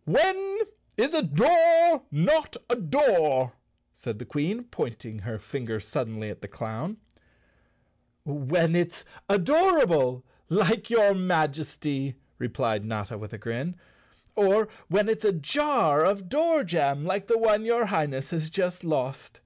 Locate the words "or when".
14.36-15.08